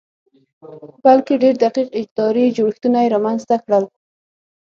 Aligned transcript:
بلکې 1.05 1.33
ډېر 1.43 1.55
دقیق 1.63 1.87
اداري 2.01 2.45
جوړښتونه 2.57 2.97
یې 3.03 3.11
رامنځته 3.15 3.55
کړل 3.63 3.83